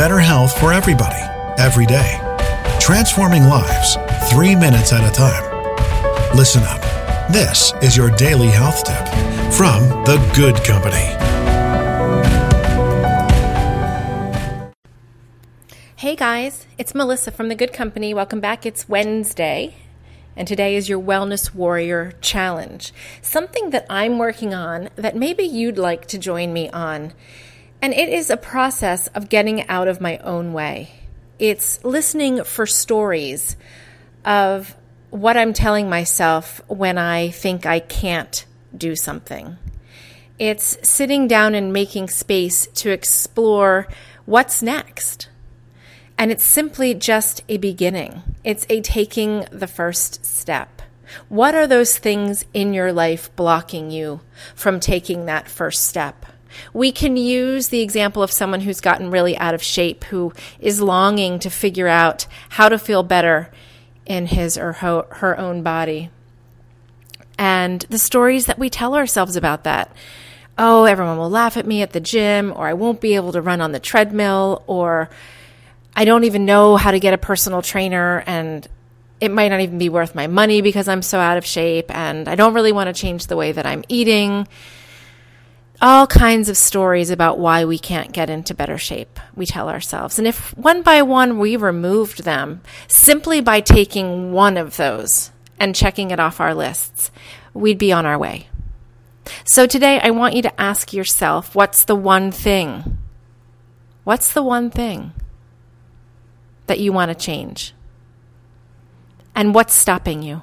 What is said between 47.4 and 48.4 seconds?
a beginning.